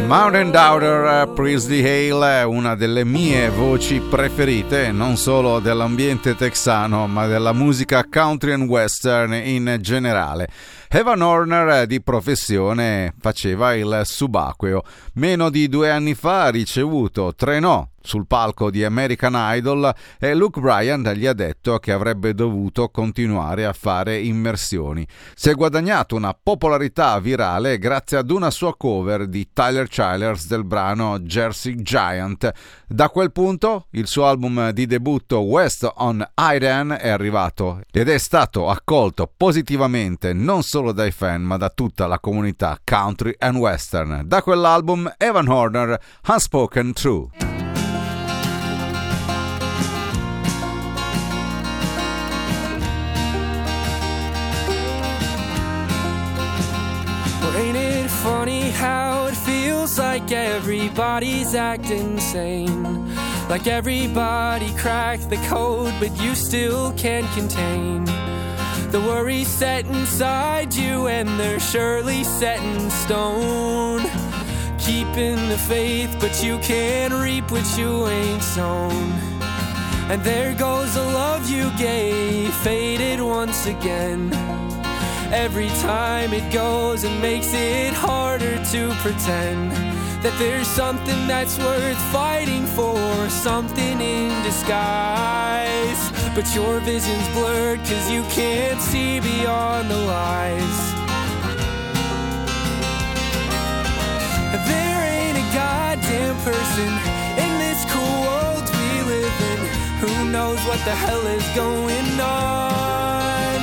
Mountain 0.05 0.51
Daughter 0.51 1.05
eh, 1.05 1.27
Priestley 1.33 1.81
Hale 1.83 2.41
è 2.41 2.43
una 2.43 2.75
delle 2.75 3.03
mie 3.03 3.49
voci 3.49 3.99
preferite, 3.99 4.91
non 4.91 5.17
solo 5.17 5.59
dell'ambiente 5.59 6.35
texano, 6.35 7.07
ma 7.07 7.25
della 7.25 7.53
musica 7.53 8.05
country 8.07 8.53
and 8.53 8.69
western 8.69 9.33
in 9.33 9.77
generale. 9.81 10.47
Evan 10.91 11.21
Horner 11.21 11.85
di 11.85 12.01
professione 12.01 13.13
faceva 13.19 13.75
il 13.75 14.01
subacqueo. 14.03 14.81
Meno 15.13 15.51
di 15.51 15.69
due 15.69 15.91
anni 15.91 16.15
fa 16.15 16.45
ha 16.45 16.49
ricevuto 16.49 17.35
tre 17.35 17.59
no 17.59 17.91
sul 18.01 18.25
palco 18.25 18.71
di 18.71 18.83
American 18.83 19.33
Idol 19.35 19.93
e 20.17 20.33
Luke 20.33 20.59
Bryan 20.59 21.03
gli 21.15 21.25
ha 21.25 21.33
detto 21.33 21.77
che 21.77 21.91
avrebbe 21.91 22.33
dovuto 22.33 22.89
continuare 22.89 23.65
a 23.65 23.73
fare 23.73 24.19
immersioni. 24.19 25.05
Si 25.35 25.49
è 25.49 25.53
guadagnato 25.53 26.15
una 26.15 26.35
popolarità 26.41 27.19
virale 27.19 27.77
grazie 27.77 28.17
ad 28.17 28.31
una 28.31 28.49
sua 28.49 28.75
cover 28.75 29.27
di 29.27 29.49
Tyler 29.53 29.87
Childers 29.87 30.47
del 30.47 30.63
brano 30.63 31.19
Jersey 31.19 31.75
Giant. 31.81 32.51
Da 32.87 33.09
quel 33.09 33.31
punto 33.31 33.87
il 33.91 34.07
suo 34.07 34.25
album 34.25 34.71
di 34.71 34.85
debutto 34.85 35.39
West 35.41 35.87
on 35.97 36.25
Iron 36.53 36.97
è 36.99 37.09
arrivato 37.09 37.81
ed 37.91 38.09
è 38.09 38.17
stato 38.17 38.69
accolto 38.69 39.31
positivamente 39.35 40.33
non 40.33 40.63
solo 40.63 40.78
solo 40.79 40.93
dai 40.93 41.11
fan 41.11 41.41
ma 41.41 41.57
da 41.57 41.69
tutta 41.69 42.07
la 42.07 42.19
comunità 42.19 42.79
country 42.81 43.35
and 43.37 43.57
western. 43.57 44.23
Da 44.25 44.41
quell'album 44.41 45.13
Evan 45.17 45.47
Horner, 45.47 45.99
Unspoken 46.25 46.93
True. 46.93 47.29
funny 58.23 58.69
how 58.71 59.27
it 59.27 59.35
feels 59.35 59.97
like 59.97 60.31
everybody's 60.31 61.55
acting 61.55 62.19
sane. 62.19 63.15
Like 63.47 63.65
everybody 63.67 64.73
cracked 64.75 65.29
the 65.29 65.37
code, 65.47 65.93
but 65.99 66.11
you 66.21 66.35
still 66.35 66.91
can't 66.93 67.29
contain 67.33 68.05
The 68.91 68.99
worries 68.99 69.47
set 69.47 69.85
inside 69.85 70.73
you, 70.73 71.05
and 71.07 71.39
they're 71.39 71.59
surely 71.59 72.23
set 72.23 72.59
in 72.63 72.89
stone. 72.89 74.01
Keeping 74.79 75.47
the 75.47 75.59
faith, 75.67 76.17
but 76.19 76.43
you 76.43 76.57
can't 76.57 77.13
reap 77.13 77.51
what 77.51 77.77
you 77.77 78.07
ain't 78.07 78.41
sown. 78.41 79.11
And 80.09 80.23
there 80.23 80.55
goes 80.55 80.95
the 80.95 81.03
love 81.03 81.47
you 81.47 81.69
gave, 81.77 82.51
faded 82.55 83.21
once 83.21 83.67
again. 83.67 84.33
Every 85.31 85.69
time 85.81 86.33
it 86.33 86.51
goes, 86.51 87.03
it 87.03 87.15
makes 87.21 87.53
it 87.53 87.93
harder 87.93 88.57
to 88.71 88.91
pretend 89.03 89.98
that 90.21 90.37
there's 90.37 90.67
something 90.67 91.27
that's 91.27 91.57
worth 91.57 91.97
fighting 92.11 92.65
for, 92.65 93.29
something 93.29 94.01
in 94.01 94.43
disguise. 94.43 96.11
But 96.35 96.53
your 96.53 96.79
vision's 96.81 97.27
blurred, 97.29 97.79
cause 97.79 98.11
you 98.11 98.23
can't 98.23 98.81
see 98.81 99.21
beyond 99.21 99.89
the 99.89 99.97
lies. 99.97 100.77
There 104.67 105.01
ain't 105.07 105.37
a 105.37 105.47
goddamn 105.55 106.35
person 106.43 106.91
in 107.39 107.51
this 107.63 107.79
cool 107.87 108.19
world 108.27 108.67
we 108.75 108.91
live 109.07 109.37
in 109.51 109.59
who 110.03 110.31
knows 110.31 110.59
what 110.67 110.83
the 110.83 110.95
hell 110.95 111.25
is 111.27 111.47
going 111.55 112.19
on. 112.19 113.59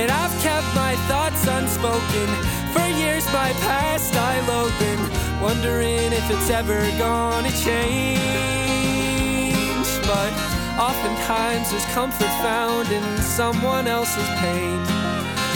And 0.00 0.10
I've 0.10 0.32
kept 0.40 0.68
my 0.74 0.96
thoughts 1.08 1.46
unspoken. 1.46 2.57
For 2.72 2.86
years, 3.02 3.24
my 3.26 3.52
past 3.64 4.14
I 4.14 4.40
loathe 4.46 4.78
wondering 5.40 6.12
if 6.12 6.30
it's 6.30 6.50
ever 6.50 6.80
gonna 6.98 7.50
change. 7.50 8.18
But 10.06 10.32
oftentimes, 10.78 11.70
there's 11.70 11.84
comfort 11.94 12.32
found 12.42 12.88
in 12.88 13.04
someone 13.22 13.86
else's 13.86 14.28
pain. 14.40 14.80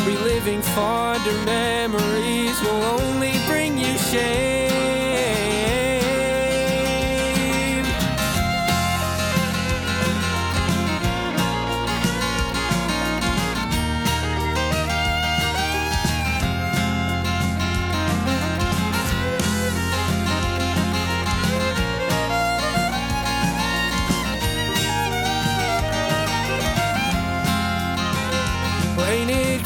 Reliving 0.07 0.63
fonder 0.63 1.33
memories 1.45 2.61
will 2.63 2.83
only 3.01 3.33
bring 3.47 3.77
you 3.79 3.97
shame. 3.99 5.02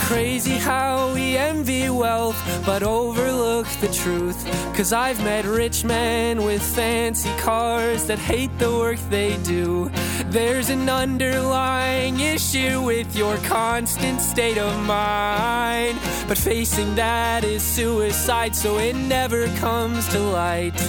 Crazy 0.06 0.56
how 0.56 1.12
we 1.14 1.36
envy 1.36 1.90
wealth 1.90 2.40
but 2.64 2.84
overlook 2.84 3.66
the 3.80 3.88
truth? 3.88 4.38
Cause 4.76 4.92
I've 4.92 5.18
met 5.24 5.44
rich 5.44 5.84
men 5.84 6.44
with 6.44 6.62
fancy 6.62 7.30
cars 7.38 8.06
that 8.06 8.20
hate 8.20 8.56
the 8.60 8.70
work 8.70 9.00
they 9.10 9.36
do. 9.38 9.90
There's 10.26 10.70
an 10.70 10.88
underlying 10.88 12.20
issue 12.20 12.82
with 12.82 13.16
your 13.16 13.36
constant 13.38 14.20
state 14.20 14.58
of 14.58 14.72
mind. 14.86 15.98
But 16.28 16.38
facing 16.38 16.94
that 16.94 17.42
is 17.42 17.62
suicide, 17.62 18.54
so 18.54 18.78
it 18.78 18.94
never 18.94 19.48
comes 19.56 20.06
to 20.10 20.20
light. 20.20 20.80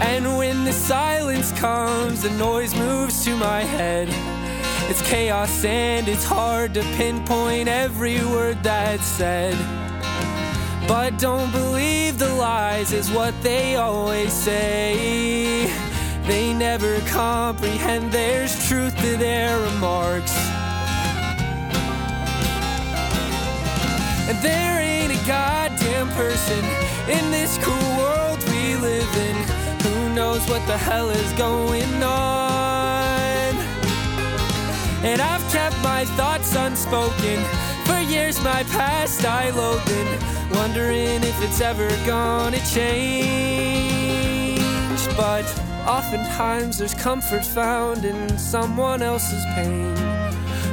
And 0.00 0.36
when 0.36 0.64
the 0.64 0.72
silence 0.72 1.52
comes, 1.52 2.22
the 2.22 2.30
noise 2.30 2.74
moves 2.74 3.24
to 3.24 3.36
my 3.36 3.60
head. 3.60 4.33
It's 4.86 5.00
chaos 5.00 5.64
and 5.64 6.08
it's 6.08 6.24
hard 6.24 6.74
to 6.74 6.82
pinpoint 6.96 7.68
every 7.68 8.18
word 8.26 8.62
that's 8.62 9.04
said. 9.04 9.56
But 10.86 11.18
don't 11.18 11.50
believe 11.52 12.18
the 12.18 12.32
lies, 12.34 12.92
is 12.92 13.10
what 13.10 13.34
they 13.42 13.76
always 13.76 14.32
say. 14.32 15.72
They 16.26 16.52
never 16.52 17.00
comprehend 17.08 18.12
there's 18.12 18.68
truth 18.68 18.94
to 19.00 19.16
their 19.16 19.58
remarks. 19.58 20.36
And 24.28 24.38
there 24.42 24.80
ain't 24.80 25.12
a 25.12 25.26
goddamn 25.26 26.08
person 26.10 26.62
in 27.08 27.30
this 27.30 27.58
cool 27.62 27.96
world 27.96 28.38
we 28.48 28.76
live 28.76 29.16
in 29.16 29.36
who 29.82 30.14
knows 30.14 30.46
what 30.48 30.66
the 30.66 30.76
hell 30.76 31.08
is 31.08 31.32
going 31.32 32.02
on. 32.02 32.73
And 35.04 35.20
I've 35.20 35.46
kept 35.52 35.76
my 35.82 36.06
thoughts 36.16 36.56
unspoken. 36.56 37.44
For 37.84 38.00
years, 38.00 38.42
my 38.42 38.62
past 38.64 39.22
I 39.26 39.50
loathed, 39.50 39.90
wondering 40.54 41.22
if 41.22 41.44
it's 41.44 41.60
ever 41.60 41.88
gonna 42.06 42.58
change. 42.72 44.58
But 45.14 45.44
oftentimes, 45.86 46.78
there's 46.78 46.94
comfort 46.94 47.44
found 47.44 48.06
in 48.06 48.38
someone 48.38 49.02
else's 49.02 49.44
pain. 49.54 49.94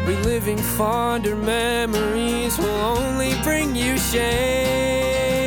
Reliving 0.06 0.60
fonder 0.78 1.36
memories 1.36 2.58
will 2.58 2.82
only 2.98 3.36
bring 3.44 3.76
you 3.76 3.98
shame. 3.98 5.41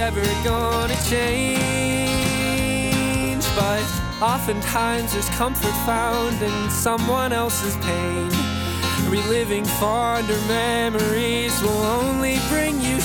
Ever 0.00 0.24
gonna 0.42 0.96
change. 1.08 1.60
But 3.54 3.84
oftentimes 4.22 5.12
there's 5.12 5.28
comfort 5.30 5.74
found 5.84 6.40
in 6.42 6.70
someone 6.70 7.32
else's 7.32 7.76
pain. 7.76 8.30
Reliving 9.10 9.66
fonder 9.66 10.40
memories 10.48 11.60
will 11.60 11.82
only 11.82 12.38
bring 12.48 12.80
you 12.80 12.98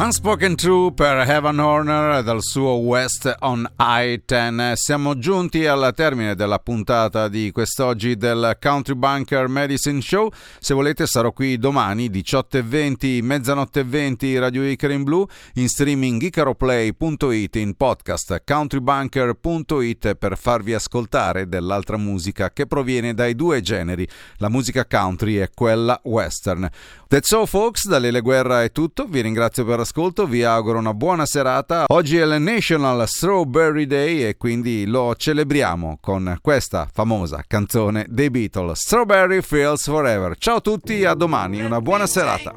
Unspoken 0.00 0.54
True 0.54 0.92
per 0.92 1.28
Heaven 1.28 1.58
Horner 1.58 2.22
dal 2.22 2.40
suo 2.40 2.74
West 2.74 3.34
on 3.40 3.68
I-10. 3.76 4.74
Siamo 4.74 5.18
giunti 5.18 5.66
al 5.66 5.92
termine 5.92 6.36
della 6.36 6.60
puntata 6.60 7.26
di 7.26 7.50
quest'oggi 7.50 8.16
del 8.16 8.56
Country 8.60 8.94
Bunker 8.94 9.48
Medicine 9.48 10.00
Show. 10.00 10.30
Se 10.60 10.72
volete 10.72 11.04
sarò 11.08 11.32
qui 11.32 11.58
domani 11.58 12.08
18.20, 12.10 13.24
mezzanotte 13.24 13.80
e 13.80 13.84
20 13.84 14.38
Radio 14.38 14.64
Icar 14.64 14.92
in 14.92 15.02
Blu, 15.02 15.26
in 15.54 15.68
streaming 15.68 16.22
icaroplay.it, 16.22 17.56
in 17.56 17.74
podcast 17.74 18.42
countrybunker.it 18.44 20.14
per 20.14 20.38
farvi 20.38 20.74
ascoltare 20.74 21.48
dell'altra 21.48 21.96
musica 21.96 22.52
che 22.52 22.68
proviene 22.68 23.14
dai 23.14 23.34
due 23.34 23.60
generi, 23.62 24.08
la 24.36 24.48
musica 24.48 24.86
country 24.86 25.40
e 25.40 25.50
quella 25.52 26.00
western. 26.04 26.70
That's 27.08 27.32
all 27.32 27.46
folks, 27.46 27.88
da 27.88 27.98
Lele 27.98 28.20
Guerra 28.20 28.62
è 28.62 28.70
tutto, 28.70 29.06
vi 29.06 29.22
ringrazio 29.22 29.64
per 29.64 29.86
l'ascolto, 29.88 30.26
vi 30.26 30.44
auguro 30.44 30.78
una 30.78 30.92
buona 30.92 31.24
serata. 31.24 31.86
Oggi 31.88 32.18
è 32.18 32.24
il 32.24 32.40
National 32.42 33.08
Strawberry 33.08 33.86
Day 33.86 34.22
e 34.22 34.36
quindi 34.36 34.84
lo 34.84 35.14
celebriamo 35.16 35.96
con 36.00 36.36
questa 36.42 36.88
famosa 36.92 37.42
canzone 37.46 38.04
dei 38.08 38.28
Beatles, 38.28 38.80
Strawberry 38.80 39.40
Fields 39.40 39.84
Forever. 39.84 40.36
Ciao 40.36 40.56
a 40.56 40.60
tutti, 40.60 41.04
a 41.04 41.14
domani, 41.14 41.62
una 41.62 41.80
buona 41.80 42.06
serata. 42.06 42.52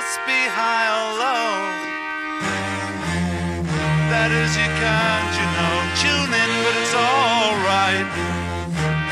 Must 0.00 0.26
be 0.26 0.42
high 0.48 0.88
or 0.96 1.10
low. 1.24 1.60
That 4.08 4.30
is, 4.32 4.52
you 4.56 4.70
can't, 4.80 5.32
you 5.36 5.48
know, 5.56 5.76
tune 6.00 6.32
in, 6.42 6.50
but 6.64 6.74
it's 6.80 6.96
alright. 6.96 8.08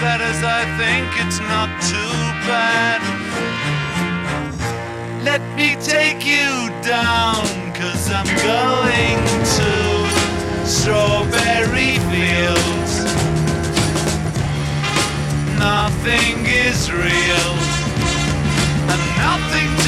That 0.00 0.20
is, 0.24 0.40
I 0.40 0.64
think 0.80 1.04
it's 1.20 1.40
not 1.44 1.68
too 1.92 2.16
bad. 2.48 3.04
Let 5.28 5.44
me 5.60 5.76
take 5.76 6.24
you 6.24 6.72
down, 6.80 7.44
cause 7.76 8.08
I'm 8.08 8.30
going 8.48 9.20
to 9.60 9.72
strawberry 10.64 12.00
fields. 12.08 12.94
Nothing 15.60 16.48
is 16.48 16.88
real, 16.90 17.52
and 18.88 19.02
nothing 19.20 19.87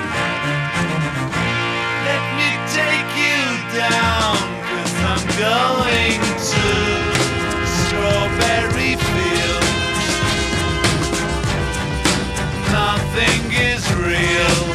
Down, 3.73 4.35
cause 4.67 4.93
I'm 5.11 5.23
going 5.39 6.19
to 6.19 6.65
strawberry 7.79 8.95
fields. 8.95 9.71
Nothing 12.71 13.41
is 13.53 13.83
real, 13.93 14.70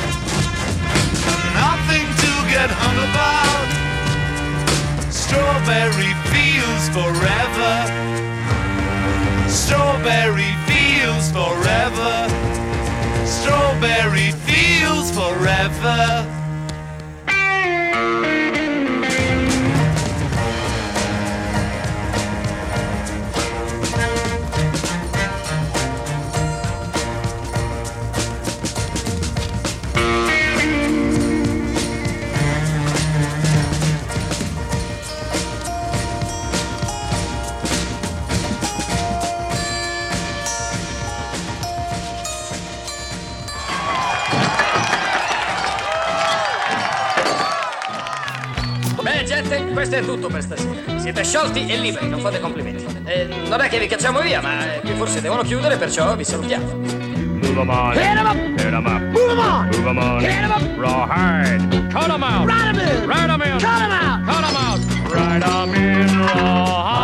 liberi, 51.86 52.08
non 52.08 52.20
fate 52.20 52.40
complimenti. 52.40 52.84
Eh, 53.04 53.28
non 53.48 53.60
è 53.60 53.68
che 53.68 53.78
vi 53.78 53.86
cacciamo 53.86 54.20
via, 54.20 54.40
ma 54.40 54.56
qui 54.80 54.94
forse 54.94 55.20
devono 55.20 55.42
chiudere, 55.42 55.76
perciò 55.76 56.16
vi 56.16 56.24
salutiamo. 56.24 56.64
Move 56.64 57.60
'em 57.60 57.68
on. 57.68 57.92
Hit 57.92 58.16
'em 58.16 58.26
up. 58.26 58.36
Hit 58.58 58.72
'em 58.72 58.86
up. 58.86 59.00
Move 59.00 59.30
'em 59.30 59.38
on. 59.38 59.66
Move 59.66 59.88
'em 59.88 59.98
on. 59.98 60.20
Hit 60.20 60.30
'em 60.30 60.50
up. 60.50 60.62
Rawhide. 60.78 61.86
Cut 61.92 62.10
'em 62.10 62.22
out. 62.22 62.50
Ride 62.50 62.68
'em 62.68 62.78
in. 62.78 63.06
Ride 63.06 63.30
'em 63.30 63.42
in. 63.42 63.58
Cut 63.58 63.80
'em 63.80 63.90
out. 63.92 64.24
Cut 64.26 64.44
'em 64.44 64.56
out. 64.56 64.80
Ride 65.12 65.44
'em 65.44 65.74
in 65.74 66.26
rawhide. 66.26 66.94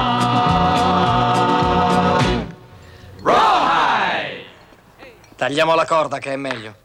Tagliamo 5.37 5.74
la 5.74 5.85
corda 5.87 6.18
che 6.18 6.33
è 6.33 6.37
meglio. 6.37 6.76